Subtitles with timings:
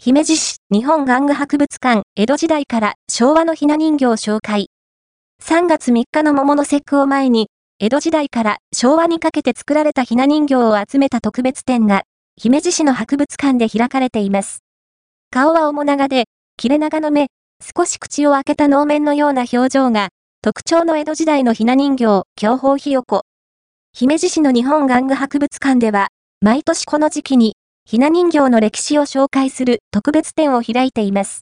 [0.00, 4.70] 姫路市日本玩具博物館江戸時代から昭和のひな人形紹介。
[5.42, 12.04] 3月3日の桃の節句を前に、江戸時代から昭和にかけて作られたひな人形を集めた特別展が、
[12.36, 14.60] 姫路市の博物館で開かれています。
[15.30, 16.24] 顔は面長で、
[16.56, 17.26] 切れ長の目、
[17.60, 20.08] 少し口を開けた能面のような表情が、
[20.42, 23.22] 特徴の江戸時代のひな人形、享保ひよこ。
[23.92, 26.08] 姫路市の日本玩具博物館では、
[26.40, 27.56] 毎年この時期に、
[27.90, 31.36] ひな人形の歴史を紹介する特別展を開いています。